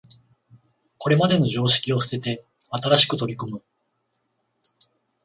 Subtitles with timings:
[0.97, 3.61] これまでの常識を捨てて新しく取り組む